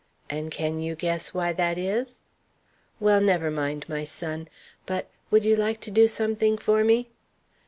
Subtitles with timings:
[0.31, 2.23] And can you guess why that is?
[2.99, 4.47] Well, never mind, my son.
[4.87, 7.11] But would you like to do something for me?"